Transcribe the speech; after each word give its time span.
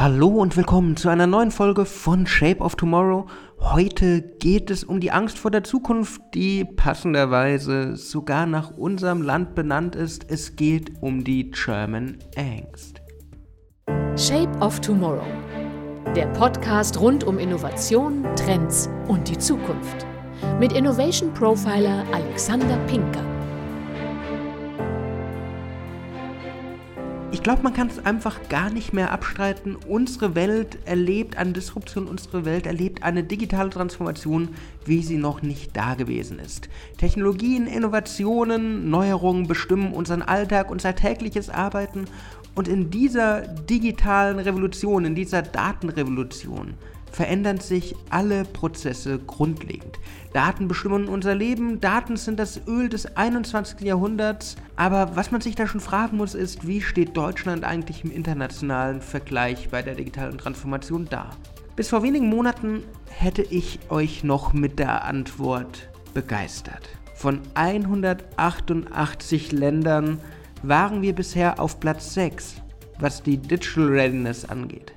Hallo 0.00 0.28
und 0.28 0.56
willkommen 0.56 0.96
zu 0.96 1.08
einer 1.08 1.26
neuen 1.26 1.50
Folge 1.50 1.84
von 1.84 2.24
Shape 2.24 2.60
of 2.60 2.76
Tomorrow. 2.76 3.26
Heute 3.58 4.22
geht 4.38 4.70
es 4.70 4.84
um 4.84 5.00
die 5.00 5.10
Angst 5.10 5.40
vor 5.40 5.50
der 5.50 5.64
Zukunft, 5.64 6.20
die 6.34 6.64
passenderweise 6.64 7.96
sogar 7.96 8.46
nach 8.46 8.70
unserem 8.70 9.22
Land 9.22 9.56
benannt 9.56 9.96
ist. 9.96 10.30
Es 10.30 10.54
geht 10.54 10.92
um 11.02 11.24
die 11.24 11.50
German 11.50 12.18
Angst. 12.36 13.02
Shape 14.14 14.56
of 14.60 14.78
Tomorrow. 14.78 15.26
Der 16.14 16.28
Podcast 16.28 17.00
rund 17.00 17.24
um 17.24 17.40
Innovation, 17.40 18.24
Trends 18.36 18.88
und 19.08 19.28
die 19.28 19.38
Zukunft. 19.38 20.06
Mit 20.60 20.74
Innovation 20.74 21.34
Profiler 21.34 22.04
Alexander 22.12 22.76
Pinker. 22.86 23.37
Glaube, 27.48 27.62
man 27.62 27.72
kann 27.72 27.86
es 27.86 28.04
einfach 28.04 28.50
gar 28.50 28.68
nicht 28.68 28.92
mehr 28.92 29.10
abstreiten. 29.10 29.74
Unsere 29.74 30.34
Welt 30.34 30.76
erlebt 30.84 31.38
eine 31.38 31.52
Disruption, 31.52 32.06
unsere 32.06 32.44
Welt 32.44 32.66
erlebt 32.66 33.02
eine 33.04 33.24
digitale 33.24 33.70
Transformation, 33.70 34.50
wie 34.84 35.02
sie 35.02 35.16
noch 35.16 35.40
nicht 35.40 35.74
da 35.74 35.94
gewesen 35.94 36.40
ist. 36.40 36.68
Technologien, 36.98 37.66
Innovationen, 37.66 38.90
Neuerungen 38.90 39.48
bestimmen 39.48 39.94
unseren 39.94 40.20
Alltag, 40.20 40.70
unser 40.70 40.94
tägliches 40.94 41.48
Arbeiten. 41.48 42.04
Und 42.54 42.68
in 42.68 42.90
dieser 42.90 43.48
digitalen 43.48 44.40
Revolution, 44.40 45.06
in 45.06 45.14
dieser 45.14 45.40
Datenrevolution, 45.40 46.74
verändern 47.10 47.58
sich 47.58 47.94
alle 48.10 48.44
Prozesse 48.44 49.18
grundlegend. 49.18 49.98
Daten 50.32 50.68
bestimmen 50.68 51.08
unser 51.08 51.34
Leben, 51.34 51.80
Daten 51.80 52.16
sind 52.16 52.38
das 52.38 52.60
Öl 52.66 52.88
des 52.88 53.16
21. 53.16 53.80
Jahrhunderts, 53.80 54.56
aber 54.76 55.16
was 55.16 55.30
man 55.30 55.40
sich 55.40 55.54
da 55.54 55.66
schon 55.66 55.80
fragen 55.80 56.16
muss, 56.16 56.34
ist, 56.34 56.66
wie 56.66 56.82
steht 56.82 57.16
Deutschland 57.16 57.64
eigentlich 57.64 58.04
im 58.04 58.10
internationalen 58.10 59.00
Vergleich 59.00 59.68
bei 59.70 59.82
der 59.82 59.94
digitalen 59.94 60.38
Transformation 60.38 61.06
da? 61.08 61.30
Bis 61.76 61.88
vor 61.90 62.02
wenigen 62.02 62.28
Monaten 62.28 62.82
hätte 63.08 63.42
ich 63.42 63.78
euch 63.88 64.24
noch 64.24 64.52
mit 64.52 64.78
der 64.78 65.04
Antwort 65.04 65.88
begeistert. 66.12 66.88
Von 67.14 67.40
188 67.54 69.52
Ländern 69.52 70.20
waren 70.62 71.02
wir 71.02 71.14
bisher 71.14 71.60
auf 71.60 71.80
Platz 71.80 72.14
6, 72.14 72.62
was 72.98 73.22
die 73.22 73.38
Digital 73.38 73.86
Readiness 73.88 74.44
angeht. 74.44 74.92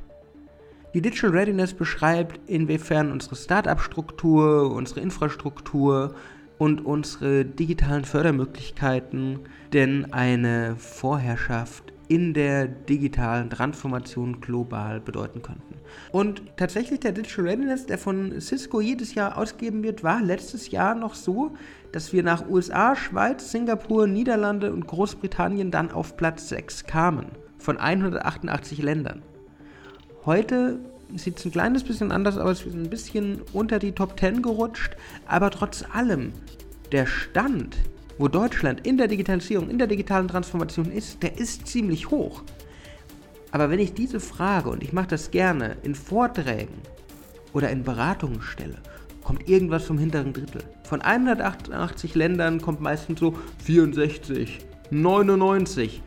Die 0.94 1.02
Digital 1.02 1.30
Readiness 1.30 1.74
beschreibt, 1.74 2.50
inwiefern 2.50 3.14
unsere 3.14 3.38
Startup-Struktur, 3.38 4.74
unsere 4.74 5.00
Infrastruktur 5.00 6.16
und 6.58 6.86
unsere 6.86 7.46
digitalen 7.46 8.04
Fördermöglichkeiten 8.04 9.40
denn 9.72 10.12
eine 10.12 10.76
Vorherrschaft 10.76 11.94
in 12.10 12.34
der 12.34 12.68
digitalen 12.68 13.50
Transformation 13.50 14.42
global 14.42 15.00
bedeuten 15.00 15.42
könnten. 15.42 15.76
Und 16.12 16.42
tatsächlich 16.58 17.00
der 17.00 17.14
Digital 17.14 17.46
Readiness, 17.46 17.86
der 17.86 17.98
von 17.98 18.42
Cisco 18.42 18.82
jedes 18.82 19.16
Jahr 19.16 19.38
ausgegeben 19.38 19.84
wird, 19.84 20.04
war 20.04 20.22
letztes 20.22 20.72
Jahr 20.72 20.94
noch 20.94 21.16
so, 21.16 21.56
dass 21.94 22.12
wir 22.12 22.22
nach 22.22 22.50
USA, 22.50 22.98
Schweiz, 22.98 23.50
Singapur, 23.50 24.08
Niederlande 24.08 24.74
und 24.74 24.88
Großbritannien 24.88 25.72
dann 25.72 25.90
auf 25.90 26.18
Platz 26.18 26.50
6 26.50 26.84
kamen 26.84 27.28
von 27.58 27.78
188 27.78 28.82
Ländern. 28.82 29.22
Heute 30.26 30.78
sieht 31.16 31.40
es 31.40 31.46
ein 31.46 31.52
kleines 31.52 31.84
bisschen 31.84 32.12
anders 32.12 32.38
aus, 32.38 32.64
wir 32.64 32.72
sind 32.72 32.84
ein 32.84 32.90
bisschen 32.92 33.42
unter 33.54 33.80
die 33.80 33.92
Top 33.92 34.20
10 34.20 34.44
gerutscht, 34.44 34.96
aber 35.26 35.50
trotz 35.50 35.84
allem, 35.92 36.32
der 36.92 37.08
Stand, 37.08 37.76
wo 38.20 38.28
Deutschland 38.28 38.86
in 38.86 38.98
der 38.98 39.08
Digitalisierung, 39.08 39.70
in 39.72 39.80
der 39.80 39.88
digitalen 39.88 40.28
Transformation 40.28 40.92
ist, 40.92 41.24
der 41.24 41.40
ist 41.40 41.66
ziemlich 41.66 42.12
hoch. 42.12 42.44
Aber 43.52 43.72
wenn 43.72 43.80
ich 43.80 43.96
diese 43.96 44.20
Frage, 44.20 44.70
und 44.70 44.84
ich 44.84 44.94
mache 44.94 45.08
das 45.08 45.32
gerne, 45.32 45.78
in 45.82 45.96
Vorträgen 45.96 46.78
oder 47.54 47.72
in 47.72 47.84
Beratungen 47.84 48.44
stelle, 48.44 48.78
kommt 49.24 49.50
irgendwas 49.50 49.86
vom 49.86 49.98
hinteren 49.98 50.34
Drittel. 50.34 50.64
Von 50.84 51.02
188 51.02 52.14
Ländern 52.14 52.62
kommt 52.62 52.80
meistens 52.80 53.20
so 53.20 53.36
64, 53.66 54.60
99, 54.92 56.04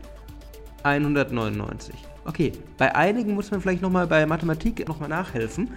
199. 0.85 1.95
Okay, 2.25 2.51
bei 2.77 2.95
einigen 2.95 3.33
muss 3.33 3.51
man 3.51 3.59
vielleicht 3.59 3.81
nochmal 3.81 4.07
bei 4.07 4.25
Mathematik 4.25 4.87
nochmal 4.87 5.09
nachhelfen, 5.09 5.71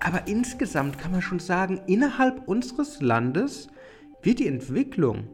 aber 0.00 0.26
insgesamt 0.26 0.98
kann 0.98 1.12
man 1.12 1.22
schon 1.22 1.38
sagen, 1.38 1.80
innerhalb 1.86 2.46
unseres 2.46 3.00
Landes 3.00 3.68
wird 4.22 4.40
die 4.40 4.48
Entwicklung 4.48 5.28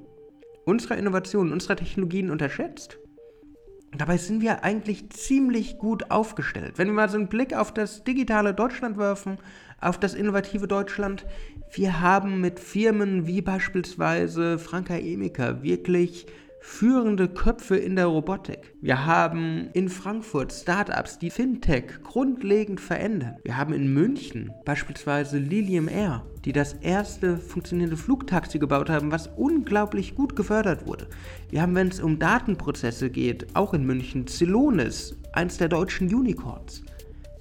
unserer 0.65 0.97
Innovationen, 0.97 1.53
unserer 1.53 1.77
Technologien 1.77 2.31
unterschätzt. 2.31 2.99
Dabei 3.97 4.17
sind 4.17 4.43
wir 4.43 4.65
eigentlich 4.65 5.11
ziemlich 5.11 5.79
gut 5.79 6.11
aufgestellt. 6.11 6.79
Wenn 6.79 6.89
wir 6.89 6.95
mal 6.95 7.09
so 7.09 7.17
einen 7.17 7.29
Blick 7.29 7.55
auf 7.55 7.73
das 7.73 8.03
digitale 8.03 8.53
Deutschland 8.53 8.99
werfen, 8.99 9.39
auf 9.81 10.01
das 10.01 10.15
innovative 10.15 10.67
Deutschland, 10.67 11.25
wir 11.73 12.01
haben 12.01 12.41
mit 12.41 12.59
Firmen 12.59 13.27
wie 13.27 13.41
beispielsweise 13.41 14.59
Franka 14.59 14.97
Emika 14.97 15.62
wirklich 15.62 16.27
führende 16.67 17.29
Köpfe 17.29 17.77
in 17.77 17.95
der 17.95 18.07
Robotik. 18.07 18.75
Wir 18.81 19.05
haben 19.05 19.69
in 19.75 19.91
Frankfurt 19.91 20.51
Startups, 20.51 21.19
die 21.19 21.29
Fintech 21.29 22.03
grundlegend 22.03 22.81
verändern. 22.81 23.37
Wir 23.45 23.59
haben 23.59 23.75
in 23.75 23.93
München 23.93 24.51
beispielsweise 24.65 25.37
Lilium 25.37 25.89
Air, 25.89 26.25
die 26.47 26.53
das 26.53 26.73
erste 26.73 27.37
funktionierende 27.37 27.99
Flugtaxi 27.99 28.59
gebaut 28.59 28.89
haben, 28.89 29.13
was 29.13 29.29
unglaublich 29.37 30.15
gut 30.15 30.37
gefördert 30.37 30.87
wurde. 30.87 31.07
Wir 31.51 31.61
haben, 31.61 31.75
wenn 31.75 31.89
es 31.89 32.01
um 32.01 32.19
Datenprozesse 32.19 33.11
geht, 33.11 33.55
auch 33.55 33.75
in 33.75 33.85
München 33.85 34.27
Celonis, 34.27 35.17
eins 35.35 35.59
der 35.59 35.69
deutschen 35.69 36.13
Unicorns. 36.13 36.83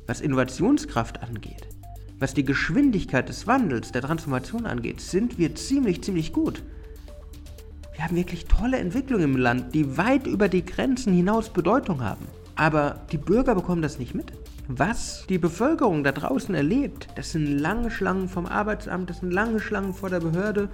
Was 0.05 0.19
Innovationskraft 0.19 1.23
angeht, 1.23 1.69
was 2.19 2.33
die 2.33 2.43
Geschwindigkeit 2.43 3.29
des 3.29 3.47
Wandels, 3.47 3.93
der 3.93 4.01
Transformation 4.01 4.65
angeht, 4.65 4.99
sind 4.99 5.37
wir 5.37 5.55
ziemlich, 5.55 6.03
ziemlich 6.03 6.33
gut. 6.33 6.61
Wir 7.93 8.03
haben 8.03 8.15
wirklich 8.15 8.45
tolle 8.45 8.77
Entwicklungen 8.77 9.23
im 9.23 9.37
Land, 9.37 9.73
die 9.75 9.97
weit 9.97 10.25
über 10.25 10.49
die 10.49 10.65
Grenzen 10.65 11.13
hinaus 11.13 11.49
Bedeutung 11.49 12.01
haben. 12.01 12.27
Aber 12.55 13.01
die 13.11 13.17
Bürger 13.17 13.55
bekommen 13.55 13.81
das 13.81 13.99
nicht 13.99 14.15
mit. 14.15 14.31
Was 14.69 15.25
die 15.27 15.39
Bevölkerung 15.39 16.05
da 16.05 16.13
draußen 16.13 16.55
erlebt, 16.55 17.07
das 17.15 17.33
sind 17.33 17.59
lange 17.59 17.91
Schlangen 17.91 18.29
vom 18.29 18.45
Arbeitsamt, 18.45 19.09
das 19.09 19.19
sind 19.19 19.33
lange 19.33 19.59
Schlangen 19.59 19.93
vor 19.93 20.09
der 20.09 20.21
Behörde. 20.21 20.69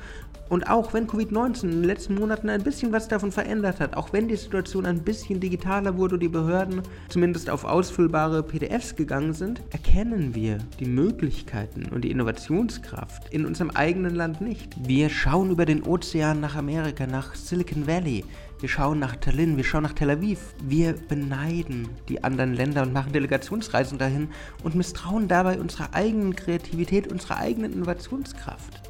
Und 0.48 0.70
auch 0.70 0.94
wenn 0.94 1.08
Covid-19 1.08 1.64
in 1.64 1.72
den 1.72 1.84
letzten 1.84 2.14
Monaten 2.14 2.50
ein 2.50 2.64
bisschen 2.64 2.92
was 2.92 3.08
davon 3.08 3.32
verändert 3.32 3.80
hat, 3.80 3.98
auch 3.98 4.14
wenn 4.14 4.28
die 4.28 4.36
Situation 4.36 4.86
ein 4.86 5.04
bisschen 5.04 5.40
digitaler 5.40 5.98
wurde 5.98 6.16
und 6.16 6.20
die 6.22 6.28
Behörden 6.28 6.84
zumindest 7.08 7.50
auf 7.50 7.64
ausfüllbare 7.64 8.44
PDFs 8.44 8.96
gegangen 8.96 9.34
sind, 9.34 9.62
erkennen 9.72 10.36
wir 10.36 10.60
die 10.80 10.86
Möglichkeiten 10.86 11.88
und 11.92 12.04
die 12.04 12.12
Innovationskraft 12.12 13.34
in 13.34 13.46
unserem 13.46 13.72
eigenen 13.72 14.14
Land 14.14 14.40
nicht. 14.40 14.76
Wir 14.88 15.10
schauen 15.10 15.50
über 15.50 15.66
den 15.66 15.82
Ozean 15.84 16.40
nach 16.40 16.56
Amerika, 16.56 17.08
nach 17.08 17.34
Silicon 17.34 17.88
Valley. 17.88 18.24
Wir 18.62 18.68
schauen 18.68 19.00
nach 19.00 19.16
Tallinn, 19.16 19.56
wir 19.56 19.64
schauen 19.64 19.84
nach 19.84 19.94
Tel 19.94 20.10
Aviv. 20.10 20.54
Wir 20.62 20.92
beneiden 20.92 21.88
die 22.10 22.26
anderen 22.26 22.54
Länder 22.54 22.82
und 22.82 22.92
machen 22.92 23.14
Delegationsreisen 23.14 23.98
dahin 23.98 24.28
und 24.64 24.76
misstrauen 24.76 25.30
dabei 25.30 25.62
unserer 25.62 25.94
eigenen 25.94 26.36
Kreativität, 26.36 27.10
unserer 27.10 27.38
eigenen 27.38 27.72
Innovationskraft. 27.72 28.82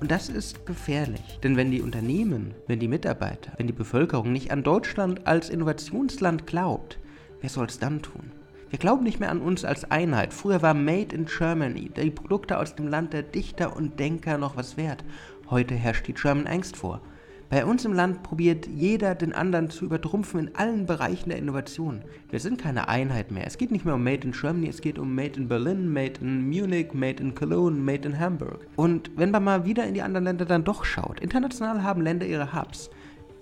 Und 0.00 0.10
das 0.10 0.30
ist 0.30 0.64
gefährlich, 0.64 1.38
denn 1.42 1.58
wenn 1.58 1.70
die 1.70 1.82
Unternehmen, 1.82 2.54
wenn 2.66 2.80
die 2.80 2.88
Mitarbeiter, 2.88 3.52
wenn 3.58 3.66
die 3.66 3.74
Bevölkerung 3.74 4.32
nicht 4.32 4.50
an 4.50 4.62
Deutschland 4.62 5.26
als 5.26 5.50
Innovationsland 5.50 6.46
glaubt, 6.46 6.98
wer 7.42 7.50
soll 7.50 7.66
es 7.66 7.78
dann 7.78 8.00
tun? 8.00 8.32
Wir 8.70 8.78
glauben 8.78 9.04
nicht 9.04 9.20
mehr 9.20 9.30
an 9.30 9.42
uns 9.42 9.66
als 9.66 9.90
Einheit. 9.90 10.32
Früher 10.32 10.62
war 10.62 10.72
Made 10.72 11.14
in 11.14 11.26
Germany, 11.26 11.90
die 11.94 12.10
Produkte 12.10 12.58
aus 12.58 12.74
dem 12.74 12.88
Land 12.88 13.12
der 13.12 13.22
Dichter 13.22 13.76
und 13.76 14.00
Denker 14.00 14.38
noch 14.38 14.56
was 14.56 14.78
wert. 14.78 15.04
Heute 15.50 15.74
herrscht 15.74 16.08
die 16.08 16.14
German 16.14 16.46
Angst 16.46 16.78
vor. 16.78 17.02
Bei 17.50 17.66
uns 17.66 17.84
im 17.84 17.92
Land 17.92 18.22
probiert 18.22 18.66
jeder 18.66 19.14
den 19.14 19.32
anderen 19.32 19.70
zu 19.70 19.84
übertrumpfen 19.84 20.40
in 20.40 20.56
allen 20.56 20.86
Bereichen 20.86 21.28
der 21.28 21.38
Innovation. 21.38 22.02
Wir 22.30 22.40
sind 22.40 22.60
keine 22.60 22.88
Einheit 22.88 23.30
mehr. 23.30 23.46
Es 23.46 23.58
geht 23.58 23.70
nicht 23.70 23.84
mehr 23.84 23.94
um 23.94 24.02
Made 24.02 24.26
in 24.26 24.32
Germany, 24.32 24.68
es 24.68 24.80
geht 24.80 24.98
um 24.98 25.14
Made 25.14 25.38
in 25.38 25.48
Berlin, 25.48 25.92
Made 25.92 26.20
in 26.20 26.48
Munich, 26.48 26.94
Made 26.94 27.22
in 27.22 27.34
Cologne, 27.34 27.78
Made 27.78 28.08
in 28.08 28.18
Hamburg. 28.18 28.66
Und 28.76 29.10
wenn 29.16 29.30
man 29.30 29.44
mal 29.44 29.64
wieder 29.64 29.86
in 29.86 29.94
die 29.94 30.02
anderen 30.02 30.24
Länder 30.24 30.46
dann 30.46 30.64
doch 30.64 30.84
schaut, 30.84 31.20
international 31.20 31.82
haben 31.82 32.00
Länder 32.00 32.26
ihre 32.26 32.54
Hubs. 32.54 32.90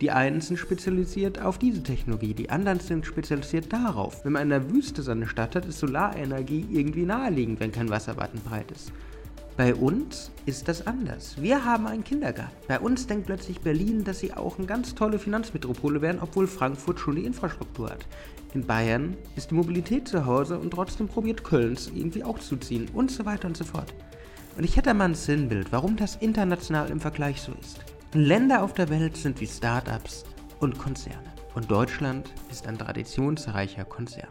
Die 0.00 0.11
einen 0.11 0.41
sind 0.41 0.56
spezialisiert 0.56 1.41
auf 1.41 1.59
diese 1.59 1.85
Technologie, 1.85 2.35
die 2.35 2.50
anderen 2.50 2.81
sind 2.81 3.06
spezialisiert 3.06 3.73
darauf. 3.73 4.25
Wenn 4.25 4.32
man 4.32 4.43
in 4.43 4.49
der 4.49 4.69
Wüste 4.69 5.00
seine 5.00 5.29
Stadt 5.29 5.55
hat, 5.55 5.65
ist 5.65 5.79
Solarenergie 5.79 6.67
irgendwie 6.73 7.05
naheliegend, 7.05 7.61
wenn 7.61 7.71
kein 7.71 7.88
Wasserwarten 7.88 8.41
breit 8.41 8.73
ist. 8.73 8.93
Bei 9.56 9.75
uns 9.75 10.31
ist 10.46 10.66
das 10.66 10.87
anders. 10.87 11.37
Wir 11.40 11.62
haben 11.62 11.87
einen 11.87 12.04
Kindergarten. 12.04 12.56
Bei 12.69 12.81
uns 12.81 13.06
denkt 13.06 13.26
plötzlich 13.26 13.60
Berlin, 13.60 14.02
dass 14.02 14.20
sie 14.20 14.32
auch 14.32 14.56
eine 14.56 14.66
ganz 14.66 14.94
tolle 14.94 15.19
Finanzmetropole 15.19 16.00
werden, 16.00 16.22
obwohl 16.22 16.46
Frankfurt 16.46 16.99
schon 16.99 17.16
die 17.16 17.26
Infrastruktur 17.26 17.90
hat. 17.90 18.06
In 18.54 18.66
Bayern 18.66 19.14
ist 19.37 19.50
die 19.50 19.54
Mobilität 19.54 20.08
zu 20.08 20.25
Hause 20.25 20.58
und 20.58 20.70
trotzdem 20.70 21.06
probiert 21.06 21.44
Köln 21.44 21.75
es 21.75 21.88
irgendwie 21.88 22.25
auch 22.25 22.38
zu 22.38 22.56
ziehen 22.56 22.88
und 22.94 23.10
so 23.10 23.26
weiter 23.26 23.46
und 23.46 23.56
so 23.56 23.64
fort. 23.64 23.93
Und 24.56 24.64
ich 24.64 24.76
hätte 24.76 24.94
mal 24.94 25.04
ein 25.04 25.14
Sinnbild, 25.14 25.70
warum 25.70 25.96
das 25.96 26.16
international 26.16 26.90
im 26.90 27.00
Vergleich 27.00 27.43
so 27.43 27.52
ist. 27.60 27.81
Länder 28.14 28.62
auf 28.62 28.72
der 28.72 28.88
Welt 28.88 29.19
sind 29.19 29.40
wie 29.40 29.46
Startups 29.46 30.25
und 30.60 30.78
Konzerne. 30.78 31.32
Und 31.54 31.70
Deutschland 31.70 32.32
ist 32.50 32.66
ein 32.66 32.78
traditionsreicher 32.78 33.84
Konzern. 33.84 34.28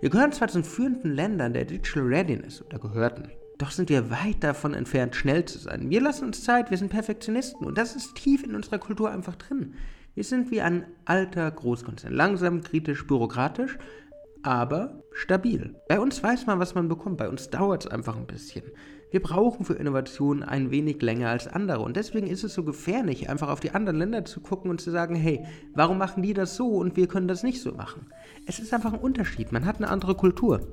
Wir 0.00 0.08
gehören 0.08 0.32
zwar 0.32 0.48
zu 0.48 0.58
den 0.58 0.64
führenden 0.64 1.14
Ländern 1.14 1.52
der 1.52 1.66
Digital 1.66 2.04
Readiness 2.04 2.62
oder 2.62 2.78
gehörten, 2.78 3.30
doch 3.62 3.70
sind 3.70 3.90
wir 3.90 4.10
weit 4.10 4.42
davon 4.42 4.74
entfernt, 4.74 5.14
schnell 5.14 5.44
zu 5.44 5.58
sein. 5.58 5.88
Wir 5.88 6.00
lassen 6.00 6.24
uns 6.24 6.42
Zeit, 6.42 6.70
wir 6.70 6.78
sind 6.78 6.88
Perfektionisten 6.88 7.64
und 7.64 7.78
das 7.78 7.94
ist 7.94 8.16
tief 8.16 8.42
in 8.42 8.56
unserer 8.56 8.78
Kultur 8.78 9.10
einfach 9.10 9.36
drin. 9.36 9.74
Wir 10.14 10.24
sind 10.24 10.50
wie 10.50 10.60
ein 10.60 10.84
alter 11.04 11.48
Großkonzern, 11.48 12.12
langsam, 12.12 12.62
kritisch, 12.62 13.06
bürokratisch, 13.06 13.78
aber 14.42 15.04
stabil. 15.12 15.76
Bei 15.88 16.00
uns 16.00 16.20
weiß 16.20 16.46
man, 16.46 16.58
was 16.58 16.74
man 16.74 16.88
bekommt, 16.88 17.18
bei 17.18 17.28
uns 17.28 17.50
dauert 17.50 17.84
es 17.84 17.90
einfach 17.90 18.16
ein 18.16 18.26
bisschen. 18.26 18.64
Wir 19.12 19.22
brauchen 19.22 19.64
für 19.64 19.74
Innovationen 19.74 20.42
ein 20.42 20.72
wenig 20.72 21.00
länger 21.00 21.28
als 21.28 21.46
andere 21.46 21.82
und 21.82 21.96
deswegen 21.96 22.26
ist 22.26 22.42
es 22.42 22.54
so 22.54 22.64
gefährlich, 22.64 23.30
einfach 23.30 23.48
auf 23.48 23.60
die 23.60 23.70
anderen 23.70 23.98
Länder 23.98 24.24
zu 24.24 24.40
gucken 24.40 24.70
und 24.70 24.80
zu 24.80 24.90
sagen, 24.90 25.14
hey, 25.14 25.46
warum 25.74 25.98
machen 25.98 26.24
die 26.24 26.34
das 26.34 26.56
so 26.56 26.66
und 26.66 26.96
wir 26.96 27.06
können 27.06 27.28
das 27.28 27.44
nicht 27.44 27.62
so 27.62 27.72
machen? 27.72 28.06
Es 28.44 28.58
ist 28.58 28.74
einfach 28.74 28.92
ein 28.92 28.98
Unterschied, 28.98 29.52
man 29.52 29.66
hat 29.66 29.76
eine 29.76 29.88
andere 29.88 30.16
Kultur. 30.16 30.66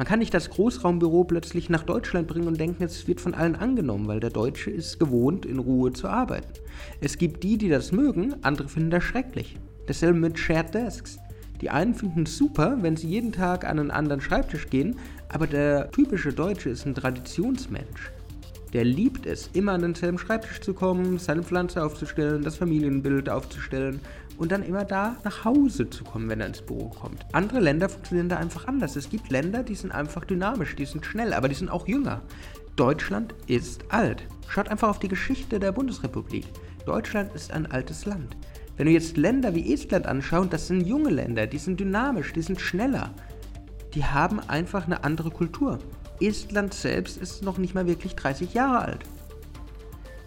Man 0.00 0.06
kann 0.06 0.20
nicht 0.20 0.32
das 0.32 0.48
Großraumbüro 0.48 1.24
plötzlich 1.24 1.68
nach 1.68 1.82
Deutschland 1.82 2.26
bringen 2.26 2.48
und 2.48 2.58
denken, 2.58 2.84
es 2.84 3.06
wird 3.06 3.20
von 3.20 3.34
allen 3.34 3.54
angenommen, 3.54 4.08
weil 4.08 4.18
der 4.18 4.30
Deutsche 4.30 4.70
ist 4.70 4.98
gewohnt, 4.98 5.44
in 5.44 5.58
Ruhe 5.58 5.92
zu 5.92 6.08
arbeiten. 6.08 6.54
Es 7.02 7.18
gibt 7.18 7.42
die, 7.42 7.58
die 7.58 7.68
das 7.68 7.92
mögen, 7.92 8.34
andere 8.40 8.70
finden 8.70 8.88
das 8.88 9.04
schrecklich. 9.04 9.58
Dasselbe 9.88 10.18
mit 10.18 10.38
Shared 10.38 10.72
Desks. 10.72 11.18
Die 11.60 11.68
einen 11.68 11.92
finden 11.94 12.22
es 12.22 12.38
super, 12.38 12.78
wenn 12.80 12.96
sie 12.96 13.08
jeden 13.08 13.30
Tag 13.30 13.66
an 13.66 13.78
einen 13.78 13.90
anderen 13.90 14.22
Schreibtisch 14.22 14.70
gehen, 14.70 14.96
aber 15.28 15.46
der 15.46 15.90
typische 15.90 16.32
Deutsche 16.32 16.70
ist 16.70 16.86
ein 16.86 16.94
Traditionsmensch. 16.94 18.10
Der 18.72 18.84
liebt 18.84 19.26
es, 19.26 19.50
immer 19.52 19.72
an 19.72 19.82
denselben 19.82 20.18
Schreibtisch 20.18 20.60
zu 20.60 20.74
kommen, 20.74 21.18
seine 21.18 21.42
Pflanze 21.42 21.82
aufzustellen, 21.82 22.42
das 22.42 22.56
Familienbild 22.56 23.28
aufzustellen 23.28 24.00
und 24.38 24.52
dann 24.52 24.62
immer 24.62 24.84
da 24.84 25.16
nach 25.24 25.44
Hause 25.44 25.90
zu 25.90 26.04
kommen, 26.04 26.28
wenn 26.28 26.40
er 26.40 26.46
ins 26.46 26.62
Büro 26.62 26.88
kommt. 26.88 27.26
Andere 27.32 27.60
Länder 27.60 27.88
funktionieren 27.88 28.28
da 28.28 28.36
einfach 28.36 28.66
anders. 28.68 28.94
Es 28.94 29.10
gibt 29.10 29.30
Länder, 29.30 29.64
die 29.64 29.74
sind 29.74 29.90
einfach 29.92 30.24
dynamisch, 30.24 30.76
die 30.76 30.86
sind 30.86 31.04
schnell, 31.04 31.34
aber 31.34 31.48
die 31.48 31.56
sind 31.56 31.68
auch 31.68 31.88
jünger. 31.88 32.22
Deutschland 32.76 33.34
ist 33.46 33.84
alt. 33.88 34.22
Schaut 34.48 34.68
einfach 34.68 34.88
auf 34.88 34.98
die 35.00 35.08
Geschichte 35.08 35.58
der 35.58 35.72
Bundesrepublik. 35.72 36.46
Deutschland 36.86 37.34
ist 37.34 37.52
ein 37.52 37.70
altes 37.70 38.06
Land. 38.06 38.36
Wenn 38.76 38.86
du 38.86 38.92
jetzt 38.92 39.16
Länder 39.16 39.54
wie 39.54 39.74
Estland 39.74 40.06
anschaust, 40.06 40.52
das 40.52 40.68
sind 40.68 40.86
junge 40.86 41.10
Länder, 41.10 41.46
die 41.46 41.58
sind 41.58 41.78
dynamisch, 41.78 42.32
die 42.32 42.40
sind 42.40 42.60
schneller. 42.60 43.10
Die 43.94 44.04
haben 44.04 44.40
einfach 44.40 44.86
eine 44.86 45.04
andere 45.04 45.30
Kultur. 45.30 45.78
Estland 46.20 46.74
selbst 46.74 47.16
ist 47.16 47.42
noch 47.42 47.58
nicht 47.58 47.74
mal 47.74 47.86
wirklich 47.86 48.14
30 48.14 48.54
Jahre 48.54 48.80
alt. 48.80 49.04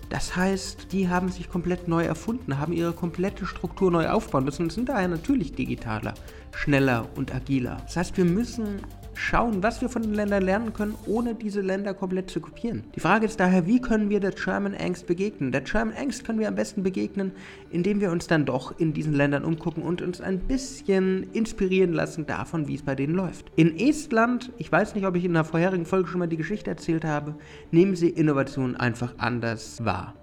Das 0.10 0.36
heißt, 0.36 0.92
die 0.92 1.10
haben 1.10 1.30
sich 1.30 1.50
komplett 1.50 1.88
neu 1.88 2.04
erfunden, 2.04 2.60
haben 2.60 2.72
ihre 2.72 2.94
komplette 2.94 3.48
Struktur 3.48 3.90
neu 3.90 4.10
aufbauen 4.10 4.46
müssen 4.46 4.64
und 4.64 4.72
sind 4.72 4.90
daher 4.90 5.08
natürlich 5.08 5.54
digitaler, 5.54 6.14
schneller 6.56 7.08
und 7.16 7.34
agiler. 7.34 7.78
Das 7.86 7.98
heißt, 7.98 8.18
wir 8.18 8.26
müssen 8.26 8.82
schauen, 9.16 9.64
was 9.64 9.82
wir 9.82 9.90
von 9.90 10.02
den 10.02 10.14
Ländern 10.14 10.44
lernen 10.44 10.74
können, 10.74 10.96
ohne 11.06 11.36
diese 11.36 11.62
Länder 11.62 11.94
komplett 11.94 12.30
zu 12.30 12.40
kopieren. 12.40 12.84
Die 12.96 13.00
Frage 13.00 13.26
ist 13.26 13.40
daher, 13.40 13.66
wie 13.68 13.80
können 13.80 14.10
wir 14.10 14.20
der 14.20 14.32
German 14.32 14.76
Angst 14.76 15.08
begegnen? 15.08 15.52
Der 15.52 15.62
German 15.62 15.96
Angst 15.96 16.26
können 16.26 16.40
wir 16.40 16.48
am 16.48 16.56
besten 16.56 16.84
begegnen, 16.84 17.32
indem 17.70 18.02
wir 18.02 18.12
uns 18.12 18.28
dann 18.28 18.46
doch 18.46 18.78
in 18.80 18.94
diesen 18.94 19.14
Ländern 19.14 19.44
umgucken 19.44 19.84
und 19.84 20.02
uns 20.02 20.22
ein 20.22 20.40
bisschen 20.40 21.32
inspirieren 21.34 21.94
lassen 21.94 22.26
davon, 22.26 22.68
wie 22.68 22.76
es 22.76 22.84
bei 22.84 22.96
denen 22.96 23.16
läuft. 23.16 23.52
In 23.56 23.78
Estland, 23.78 24.52
ich 24.58 24.72
weiß 24.72 24.96
nicht, 24.96 25.06
ob 25.06 25.16
ich 25.16 25.26
in 25.26 25.32
einer 25.32 25.46
vorherigen 25.46 25.86
Folge 25.86 26.10
schon 26.10 26.20
mal 26.20 26.28
die 26.28 26.38
Geschichte 26.38 26.70
erzählt 26.70 27.06
habe, 27.06 27.36
nehmen 27.72 27.96
sie 27.96 28.10
Innovationen 28.10 28.76
einfach 28.76 29.14
anders 29.18 29.84
wahr. 29.86 30.14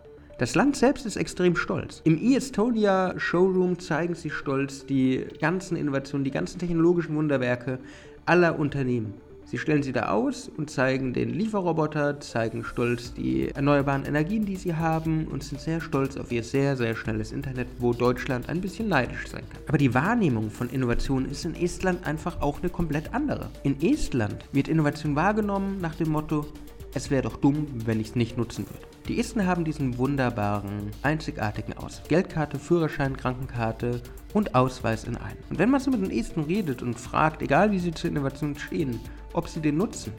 Das 0.41 0.55
Land 0.55 0.75
selbst 0.75 1.05
ist 1.05 1.17
extrem 1.17 1.55
stolz. 1.55 2.01
Im 2.05 2.17
e-Estonia 2.17 3.13
Showroom 3.19 3.79
zeigen 3.79 4.15
sie 4.15 4.31
stolz 4.31 4.87
die 4.87 5.27
ganzen 5.39 5.77
Innovationen, 5.77 6.25
die 6.25 6.31
ganzen 6.31 6.59
technologischen 6.59 7.15
Wunderwerke 7.15 7.79
aller 8.25 8.59
Unternehmen. 8.59 9.13
Sie 9.45 9.59
stellen 9.59 9.83
sie 9.83 9.93
da 9.93 10.09
aus 10.09 10.51
und 10.57 10.71
zeigen 10.71 11.13
den 11.13 11.29
Lieferroboter, 11.29 12.21
zeigen 12.21 12.65
stolz 12.65 13.13
die 13.13 13.51
erneuerbaren 13.51 14.07
Energien, 14.07 14.47
die 14.47 14.57
sie 14.57 14.75
haben 14.75 15.27
und 15.27 15.45
sind 15.45 15.61
sehr 15.61 15.83
stolz 15.83 16.17
auf 16.17 16.33
ihr 16.33 16.43
sehr, 16.43 16.75
sehr 16.75 16.97
schnelles 16.97 17.33
Internet, 17.33 17.69
wo 17.79 17.93
Deutschland 17.93 18.49
ein 18.49 18.63
bisschen 18.63 18.89
neidisch 18.89 19.29
sein 19.29 19.43
kann. 19.51 19.61
Aber 19.69 19.77
die 19.77 19.93
Wahrnehmung 19.93 20.51
von 20.51 20.71
Innovation 20.71 21.27
ist 21.31 21.45
in 21.45 21.55
Estland 21.55 22.07
einfach 22.07 22.41
auch 22.41 22.61
eine 22.61 22.71
komplett 22.71 23.13
andere. 23.13 23.51
In 23.63 23.79
Estland 23.83 24.43
wird 24.53 24.69
Innovation 24.69 25.17
wahrgenommen 25.17 25.83
nach 25.83 25.97
dem 25.97 26.09
Motto, 26.09 26.47
es 26.93 27.11
wäre 27.11 27.23
doch 27.23 27.37
dumm, 27.37 27.67
wenn 27.87 28.01
ich 28.01 28.09
es 28.09 28.17
nicht 28.17 28.37
nutzen 28.37 28.67
würde. 28.69 28.87
Die 29.09 29.19
Esten 29.19 29.47
haben 29.47 29.65
diesen 29.65 29.99
wunderbaren, 29.99 30.91
einzigartigen 31.03 31.77
Aus. 31.77 32.03
Geldkarte, 32.09 32.59
Führerschein, 32.59 33.17
Krankenkarte 33.17 34.03
und 34.35 34.55
Ausweis 34.55 35.05
in 35.05 35.17
einem. 35.17 35.39
Und 35.49 35.59
wenn 35.59 35.71
man 35.71 35.81
so 35.81 35.91
mit 35.91 36.03
den 36.03 36.11
Esten 36.11 36.43
redet 36.43 36.83
und 36.83 36.99
fragt, 36.99 37.43
egal 37.43 37.71
wie 37.73 37.79
sie 37.79 37.93
zur 37.93 38.11
Innovation 38.11 38.57
stehen, 38.57 39.01
ob 39.33 39.49
sie 39.49 39.61
den 39.61 39.77
nutzen, 39.77 40.13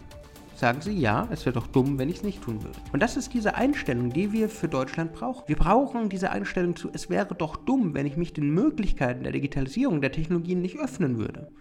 sagen 0.56 0.82
sie, 0.82 0.94
ja, 0.94 1.28
es 1.32 1.46
wäre 1.46 1.56
doch 1.56 1.68
dumm, 1.68 1.98
wenn 1.98 2.10
ich 2.10 2.18
es 2.18 2.24
nicht 2.24 2.42
tun 2.44 2.64
würde. 2.64 2.78
Und 2.94 3.02
das 3.02 3.18
ist 3.18 3.34
diese 3.34 3.56
Einstellung, 3.56 4.12
die 4.12 4.32
wir 4.32 4.48
für 4.48 4.68
Deutschland 4.68 5.14
brauchen. 5.14 5.48
Wir 5.48 5.56
brauchen 5.56 6.10
diese 6.10 6.30
Einstellung 6.30 6.76
zu, 6.76 6.90
es 6.94 7.10
wäre 7.10 7.34
doch 7.36 7.58
dumm, 7.58 7.94
wenn 7.94 8.06
ich 8.06 8.16
mich 8.16 8.34
den 8.34 8.52
Möglichkeiten 8.52 9.24
der 9.24 9.32
Digitalisierung 9.32 10.02
der 10.02 10.12
Technologien 10.12 10.62
nicht 10.62 10.78
öffnen 10.78 11.18
würde. 11.18 11.52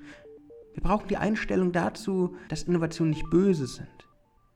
Wir 0.74 0.82
brauchen 0.82 1.08
die 1.08 1.16
Einstellung 1.16 1.72
dazu, 1.72 2.36
dass 2.48 2.64
Innovationen 2.64 3.12
nicht 3.12 3.28
böse 3.30 3.66
sind. 3.66 4.09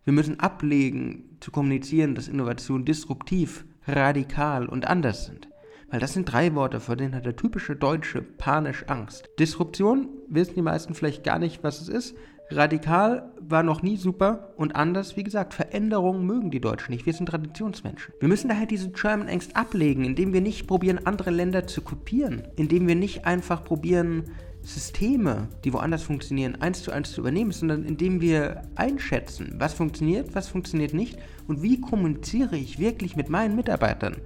Wir 0.04 0.12
müssen 0.12 0.40
ablegen, 0.40 1.36
zu 1.40 1.50
kommunizieren, 1.50 2.14
dass 2.14 2.28
Innovationen 2.28 2.84
disruptiv, 2.84 3.64
radikal 3.86 4.66
und 4.66 4.86
anders 4.86 5.26
sind. 5.26 5.48
Weil 5.90 6.00
das 6.00 6.12
sind 6.12 6.26
drei 6.26 6.54
Worte, 6.54 6.80
vor 6.80 6.96
denen 6.96 7.14
hat 7.14 7.26
der 7.26 7.36
typische 7.36 7.76
Deutsche 7.76 8.22
panisch 8.22 8.84
Angst. 8.88 9.28
Disruption 9.38 10.08
wissen 10.28 10.54
die 10.54 10.62
meisten 10.62 10.94
vielleicht 10.94 11.24
gar 11.24 11.38
nicht, 11.38 11.62
was 11.62 11.80
es 11.80 11.88
ist. 11.88 12.16
Radikal 12.50 13.30
war 13.40 13.62
noch 13.62 13.82
nie 13.82 13.96
super 13.96 14.52
und 14.56 14.76
anders, 14.76 15.16
wie 15.16 15.24
gesagt, 15.24 15.54
Veränderungen 15.54 16.26
mögen 16.26 16.50
die 16.50 16.60
Deutschen 16.60 16.92
nicht. 16.92 17.06
Wir 17.06 17.14
sind 17.14 17.28
Traditionsmenschen. 17.28 18.14
Wir 18.20 18.28
müssen 18.28 18.48
daher 18.48 18.66
diese 18.66 18.90
German 18.90 19.28
Angst 19.28 19.56
ablegen, 19.56 20.04
indem 20.04 20.32
wir 20.32 20.40
nicht 20.40 20.66
probieren, 20.66 21.06
andere 21.06 21.30
Länder 21.30 21.66
zu 21.66 21.80
kopieren, 21.80 22.42
indem 22.56 22.86
wir 22.86 22.96
nicht 22.96 23.26
einfach 23.26 23.64
probieren, 23.64 24.24
Systeme, 24.64 25.48
die 25.64 25.74
woanders 25.74 26.02
funktionieren, 26.02 26.60
eins 26.60 26.82
zu 26.82 26.90
eins 26.90 27.12
zu 27.12 27.20
übernehmen, 27.20 27.52
sondern 27.52 27.84
indem 27.84 28.22
wir 28.22 28.62
einschätzen, 28.76 29.54
was 29.58 29.74
funktioniert, 29.74 30.34
was 30.34 30.48
funktioniert 30.48 30.94
nicht 30.94 31.18
und 31.46 31.62
wie 31.62 31.80
kommuniziere 31.80 32.56
ich 32.56 32.78
wirklich 32.78 33.14
mit 33.14 33.28
meinen 33.28 33.56
Mitarbeitern, 33.56 34.16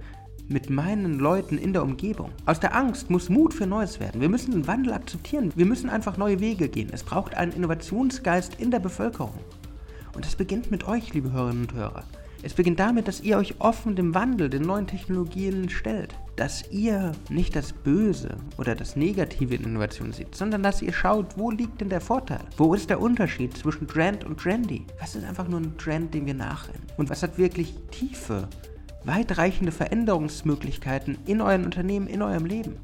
mit 0.49 0.69
meinen 0.69 1.19
Leuten 1.19 1.57
in 1.57 1.73
der 1.73 1.83
Umgebung. 1.83 2.31
Aus 2.45 2.59
der 2.59 2.75
Angst 2.75 3.09
muss 3.09 3.29
Mut 3.29 3.53
für 3.53 3.67
Neues 3.67 3.99
werden. 3.99 4.19
Wir 4.19 4.29
müssen 4.29 4.51
den 4.51 4.67
Wandel 4.67 4.93
akzeptieren. 4.93 5.53
Wir 5.55 5.65
müssen 5.65 5.89
einfach 5.89 6.17
neue 6.17 6.39
Wege 6.39 6.67
gehen. 6.67 6.89
Es 6.91 7.03
braucht 7.03 7.35
einen 7.35 7.53
Innovationsgeist 7.53 8.55
in 8.59 8.71
der 8.71 8.79
Bevölkerung. 8.79 9.39
Und 10.15 10.25
das 10.25 10.35
beginnt 10.35 10.71
mit 10.71 10.87
euch, 10.87 11.13
liebe 11.13 11.31
Hörerinnen 11.31 11.61
und 11.61 11.73
Hörer. 11.73 12.03
Es 12.41 12.53
beginnt 12.53 12.79
damit, 12.79 13.07
dass 13.07 13.21
ihr 13.21 13.37
euch 13.37 13.55
offen 13.59 13.97
dem 13.97 14.15
Wandel, 14.15 14.49
den 14.49 14.61
neuen 14.63 14.87
Technologien 14.87 15.69
stellt. 15.69 16.15
Dass 16.37 16.71
ihr 16.71 17.11
nicht 17.29 17.53
das 17.53 17.73
Böse 17.73 18.37
oder 18.57 18.75
das 18.75 18.95
Negative 18.95 19.55
in 19.55 19.65
Innovation 19.65 20.13
seht, 20.13 20.35
sondern 20.35 20.63
dass 20.63 20.81
ihr 20.81 20.93
schaut, 20.93 21.37
wo 21.37 21.51
liegt 21.51 21.81
denn 21.81 21.89
der 21.89 21.99
Vorteil? 21.99 22.39
Wo 22.55 22.73
ist 22.73 22.89
der 22.89 23.01
Unterschied 23.01 23.57
zwischen 23.57 23.87
Trend 23.87 24.23
und 24.23 24.39
Trendy? 24.39 24.85
Was 25.01 25.15
ist 25.15 25.25
einfach 25.25 25.49
nur 25.49 25.59
ein 25.59 25.77
Trend, 25.77 26.13
den 26.13 26.25
wir 26.25 26.33
nachrennen? 26.33 26.81
Und 26.95 27.09
was 27.09 27.23
hat 27.23 27.37
wirklich 27.37 27.75
tiefe, 27.91 28.47
weitreichende 29.03 29.71
Veränderungsmöglichkeiten 29.71 31.17
in 31.25 31.41
euren 31.41 31.65
Unternehmen, 31.65 32.07
in 32.07 32.21
eurem 32.21 32.45
Leben? 32.45 32.77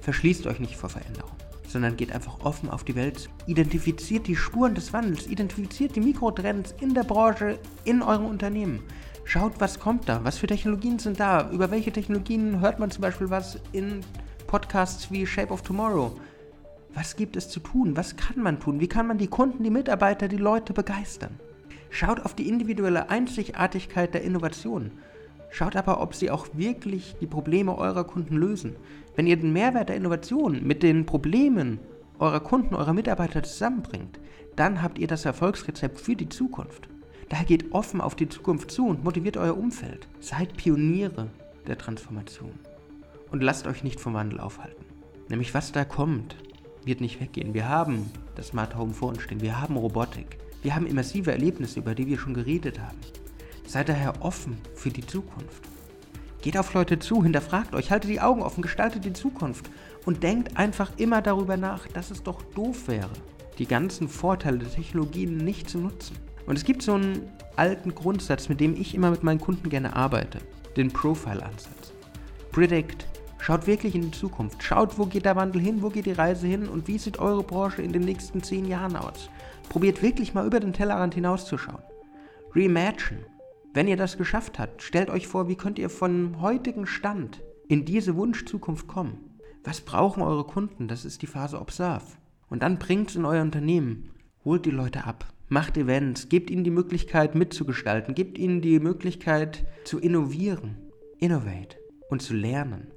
Verschließt 0.00 0.46
euch 0.46 0.60
nicht 0.60 0.76
vor 0.76 0.90
Veränderung 0.90 1.30
sondern 1.70 1.96
geht 1.96 2.12
einfach 2.12 2.40
offen 2.40 2.68
auf 2.68 2.84
die 2.84 2.96
Welt. 2.96 3.30
Identifiziert 3.46 4.26
die 4.26 4.36
Spuren 4.36 4.74
des 4.74 4.92
Wandels, 4.92 5.26
identifiziert 5.26 5.96
die 5.96 6.00
Mikrotrends 6.00 6.74
in 6.80 6.94
der 6.94 7.04
Branche, 7.04 7.58
in 7.84 8.02
eurem 8.02 8.26
Unternehmen. 8.26 8.82
Schaut, 9.24 9.60
was 9.60 9.78
kommt 9.78 10.08
da, 10.08 10.24
was 10.24 10.38
für 10.38 10.48
Technologien 10.48 10.98
sind 10.98 11.20
da, 11.20 11.48
über 11.50 11.70
welche 11.70 11.92
Technologien 11.92 12.60
hört 12.60 12.80
man 12.80 12.90
zum 12.90 13.02
Beispiel 13.02 13.30
was 13.30 13.58
in 13.72 14.00
Podcasts 14.48 15.12
wie 15.12 15.26
Shape 15.26 15.52
of 15.52 15.62
Tomorrow. 15.62 16.18
Was 16.94 17.14
gibt 17.14 17.36
es 17.36 17.48
zu 17.48 17.60
tun? 17.60 17.96
Was 17.96 18.16
kann 18.16 18.42
man 18.42 18.58
tun? 18.58 18.80
Wie 18.80 18.88
kann 18.88 19.06
man 19.06 19.18
die 19.18 19.28
Kunden, 19.28 19.62
die 19.62 19.70
Mitarbeiter, 19.70 20.26
die 20.26 20.36
Leute 20.36 20.72
begeistern? 20.72 21.38
Schaut 21.90 22.20
auf 22.20 22.34
die 22.34 22.48
individuelle 22.48 23.10
Einzigartigkeit 23.10 24.12
der 24.12 24.22
Innovation. 24.22 24.90
Schaut 25.50 25.76
aber, 25.76 26.00
ob 26.00 26.14
sie 26.14 26.30
auch 26.30 26.46
wirklich 26.54 27.16
die 27.20 27.26
Probleme 27.26 27.76
eurer 27.76 28.04
Kunden 28.04 28.36
lösen. 28.36 28.76
Wenn 29.16 29.26
ihr 29.26 29.36
den 29.36 29.52
Mehrwert 29.52 29.88
der 29.88 29.96
Innovation 29.96 30.62
mit 30.64 30.82
den 30.82 31.06
Problemen 31.06 31.80
eurer 32.18 32.40
Kunden, 32.40 32.74
eurer 32.74 32.92
Mitarbeiter 32.92 33.42
zusammenbringt, 33.42 34.20
dann 34.56 34.82
habt 34.82 34.98
ihr 34.98 35.08
das 35.08 35.24
Erfolgsrezept 35.24 36.00
für 36.00 36.14
die 36.14 36.28
Zukunft. 36.28 36.88
Daher 37.28 37.44
geht 37.44 37.72
offen 37.72 38.00
auf 38.00 38.14
die 38.14 38.28
Zukunft 38.28 38.70
zu 38.70 38.86
und 38.86 39.04
motiviert 39.04 39.36
euer 39.36 39.56
Umfeld. 39.56 40.08
Seid 40.20 40.56
Pioniere 40.56 41.28
der 41.66 41.78
Transformation. 41.78 42.52
Und 43.30 43.42
lasst 43.42 43.66
euch 43.66 43.84
nicht 43.84 44.00
vom 44.00 44.14
Wandel 44.14 44.40
aufhalten. 44.40 44.84
Nämlich 45.28 45.54
was 45.54 45.72
da 45.72 45.84
kommt, 45.84 46.36
wird 46.84 47.00
nicht 47.00 47.20
weggehen. 47.20 47.54
Wir 47.54 47.68
haben 47.68 48.10
das 48.34 48.48
Smart 48.48 48.76
Home 48.76 48.92
vor 48.92 49.10
uns 49.10 49.22
stehen. 49.22 49.40
Wir 49.40 49.60
haben 49.60 49.76
Robotik. 49.76 50.38
Wir 50.62 50.74
haben 50.74 50.86
immersive 50.86 51.30
Erlebnisse, 51.30 51.78
über 51.78 51.94
die 51.94 52.06
wir 52.06 52.18
schon 52.18 52.34
geredet 52.34 52.80
haben. 52.80 52.98
Seid 53.70 53.88
daher 53.88 54.14
offen 54.24 54.58
für 54.74 54.90
die 54.90 55.06
Zukunft. 55.06 55.62
Geht 56.42 56.58
auf 56.58 56.74
Leute 56.74 56.98
zu, 56.98 57.22
hinterfragt 57.22 57.72
euch, 57.72 57.92
haltet 57.92 58.10
die 58.10 58.20
Augen 58.20 58.42
offen, 58.42 58.62
gestaltet 58.62 59.04
die 59.04 59.12
Zukunft 59.12 59.70
und 60.04 60.24
denkt 60.24 60.56
einfach 60.56 60.90
immer 60.96 61.22
darüber 61.22 61.56
nach, 61.56 61.86
dass 61.86 62.10
es 62.10 62.24
doch 62.24 62.42
doof 62.42 62.88
wäre, 62.88 63.12
die 63.60 63.66
ganzen 63.66 64.08
Vorteile 64.08 64.58
der 64.58 64.72
Technologien 64.72 65.36
nicht 65.36 65.70
zu 65.70 65.78
nutzen. 65.78 66.16
Und 66.46 66.58
es 66.58 66.64
gibt 66.64 66.82
so 66.82 66.94
einen 66.94 67.30
alten 67.54 67.94
Grundsatz, 67.94 68.48
mit 68.48 68.58
dem 68.58 68.74
ich 68.74 68.92
immer 68.92 69.12
mit 69.12 69.22
meinen 69.22 69.40
Kunden 69.40 69.68
gerne 69.68 69.94
arbeite, 69.94 70.38
den 70.76 70.90
Profile-Ansatz. 70.90 71.92
Predict, 72.50 73.06
schaut 73.38 73.68
wirklich 73.68 73.94
in 73.94 74.02
die 74.02 74.10
Zukunft. 74.10 74.64
Schaut, 74.64 74.98
wo 74.98 75.06
geht 75.06 75.26
der 75.26 75.36
Wandel 75.36 75.62
hin, 75.62 75.80
wo 75.80 75.90
geht 75.90 76.06
die 76.06 76.12
Reise 76.12 76.48
hin 76.48 76.66
und 76.66 76.88
wie 76.88 76.98
sieht 76.98 77.20
eure 77.20 77.44
Branche 77.44 77.82
in 77.82 77.92
den 77.92 78.02
nächsten 78.02 78.42
zehn 78.42 78.64
Jahren 78.64 78.96
aus. 78.96 79.30
Probiert 79.68 80.02
wirklich 80.02 80.34
mal 80.34 80.44
über 80.44 80.58
den 80.58 80.72
Tellerrand 80.72 81.14
hinauszuschauen. 81.14 81.84
Reimagine. 82.52 83.26
Wenn 83.72 83.86
ihr 83.86 83.96
das 83.96 84.18
geschafft 84.18 84.58
habt, 84.58 84.82
stellt 84.82 85.10
euch 85.10 85.28
vor, 85.28 85.48
wie 85.48 85.56
könnt 85.56 85.78
ihr 85.78 85.90
von 85.90 86.40
heutigen 86.40 86.86
Stand 86.86 87.40
in 87.68 87.84
diese 87.84 88.16
Wunschzukunft 88.16 88.88
kommen. 88.88 89.38
Was 89.62 89.80
brauchen 89.80 90.24
eure 90.24 90.44
Kunden? 90.44 90.88
Das 90.88 91.04
ist 91.04 91.22
die 91.22 91.28
Phase 91.28 91.60
Observe. 91.60 92.16
Und 92.48 92.64
dann 92.64 92.80
bringt 92.80 93.10
es 93.10 93.16
in 93.16 93.24
euer 93.24 93.42
Unternehmen. 93.42 94.10
Holt 94.44 94.66
die 94.66 94.72
Leute 94.72 95.04
ab. 95.04 95.32
Macht 95.48 95.76
Events. 95.76 96.28
Gebt 96.28 96.50
ihnen 96.50 96.64
die 96.64 96.72
Möglichkeit 96.72 97.36
mitzugestalten. 97.36 98.16
Gebt 98.16 98.38
ihnen 98.38 98.60
die 98.60 98.80
Möglichkeit 98.80 99.64
zu 99.84 100.00
innovieren. 100.00 100.76
Innovate. 101.18 101.76
Und 102.08 102.22
zu 102.22 102.34
lernen. 102.34 102.88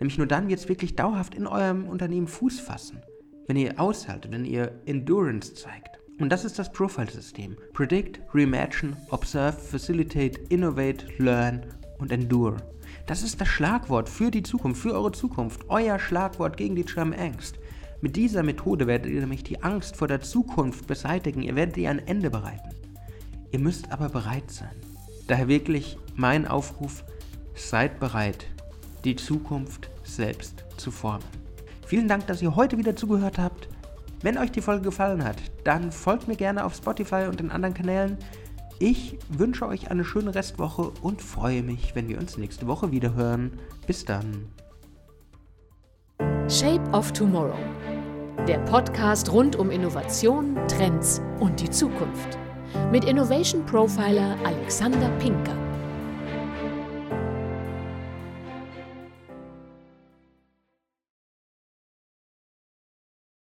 Nämlich 0.00 0.18
nur 0.18 0.26
dann 0.26 0.48
wird 0.48 0.58
es 0.58 0.68
wirklich 0.68 0.96
dauerhaft 0.96 1.36
in 1.36 1.46
eurem 1.46 1.86
Unternehmen 1.86 2.26
Fuß 2.26 2.58
fassen. 2.58 3.00
Wenn 3.46 3.56
ihr 3.56 3.78
aushaltet, 3.78 4.32
wenn 4.32 4.44
ihr 4.44 4.80
Endurance 4.86 5.54
zeigt. 5.54 6.00
Und 6.18 6.30
das 6.30 6.44
ist 6.44 6.58
das 6.58 6.72
Profile-System. 6.72 7.56
Predict, 7.74 8.20
Reimagine, 8.32 8.96
Observe, 9.10 9.58
Facilitate, 9.58 10.40
Innovate, 10.48 11.06
Learn 11.18 11.66
und 11.98 12.10
Endure. 12.10 12.56
Das 13.06 13.22
ist 13.22 13.40
das 13.40 13.48
Schlagwort 13.48 14.08
für 14.08 14.30
die 14.30 14.42
Zukunft, 14.42 14.82
für 14.82 14.94
eure 14.94 15.12
Zukunft, 15.12 15.68
euer 15.68 15.98
Schlagwort 15.98 16.56
gegen 16.56 16.74
die 16.74 16.86
Angst. 16.96 17.58
Mit 18.00 18.16
dieser 18.16 18.42
Methode 18.42 18.86
werdet 18.86 19.12
ihr 19.12 19.20
nämlich 19.20 19.44
die 19.44 19.62
Angst 19.62 19.96
vor 19.96 20.08
der 20.08 20.20
Zukunft 20.20 20.86
beseitigen, 20.86 21.42
ihr 21.42 21.54
werdet 21.54 21.76
ihr 21.76 21.90
ein 21.90 22.06
Ende 22.06 22.30
bereiten. 22.30 22.70
Ihr 23.52 23.58
müsst 23.58 23.92
aber 23.92 24.08
bereit 24.08 24.50
sein. 24.50 24.74
Daher 25.28 25.48
wirklich 25.48 25.98
mein 26.14 26.46
Aufruf, 26.46 27.04
seid 27.54 27.98
bereit, 28.00 28.46
die 29.04 29.16
Zukunft 29.16 29.90
selbst 30.04 30.64
zu 30.76 30.90
formen. 30.90 31.24
Vielen 31.86 32.08
Dank, 32.08 32.26
dass 32.26 32.42
ihr 32.42 32.54
heute 32.54 32.76
wieder 32.76 32.96
zugehört 32.96 33.38
habt. 33.38 33.55
Wenn 34.22 34.38
euch 34.38 34.50
die 34.50 34.62
Folge 34.62 34.84
gefallen 34.84 35.24
hat, 35.24 35.36
dann 35.64 35.92
folgt 35.92 36.26
mir 36.28 36.36
gerne 36.36 36.64
auf 36.64 36.74
Spotify 36.74 37.26
und 37.28 37.40
den 37.40 37.50
anderen 37.50 37.74
Kanälen. 37.74 38.16
Ich 38.78 39.18
wünsche 39.28 39.66
euch 39.66 39.90
eine 39.90 40.04
schöne 40.04 40.34
Restwoche 40.34 40.92
und 41.02 41.22
freue 41.22 41.62
mich, 41.62 41.94
wenn 41.94 42.08
wir 42.08 42.18
uns 42.18 42.36
nächste 42.36 42.66
Woche 42.66 42.90
wieder 42.90 43.14
hören. 43.14 43.58
Bis 43.86 44.04
dann. 44.04 44.48
Shape 46.48 46.88
of 46.92 47.12
Tomorrow. 47.12 47.58
Der 48.46 48.58
Podcast 48.60 49.32
rund 49.32 49.56
um 49.56 49.70
Innovation, 49.70 50.56
Trends 50.68 51.20
und 51.40 51.60
die 51.60 51.70
Zukunft. 51.70 52.38
Mit 52.92 53.04
Innovation 53.04 53.64
Profiler 53.66 54.36
Alexander 54.44 55.08
Pinker. 55.18 55.65